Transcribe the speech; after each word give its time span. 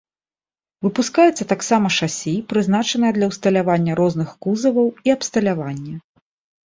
Выпускаецца 0.85 1.43
таксама 1.53 1.91
шасі, 1.97 2.33
прызначанае 2.53 3.11
для 3.17 3.27
ўсталявання 3.35 3.93
розных 4.01 4.29
кузаваў 4.47 4.87
і 5.11 5.17
абсталявання. 5.17 5.95